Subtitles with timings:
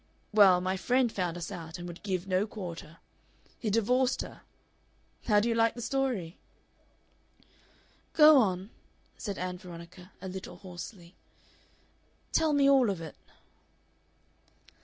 [0.33, 2.97] Well, my friend found us out, and would give no quarter.
[3.59, 4.41] He divorced her.
[5.27, 6.39] How do you like the story?"
[8.13, 8.71] "Go on,"
[9.19, 11.13] said Ann Veronica, a little hoarsely,
[12.31, 13.15] "tell me all of it."